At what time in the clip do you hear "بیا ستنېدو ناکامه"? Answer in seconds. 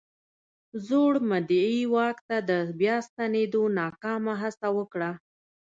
2.79-4.33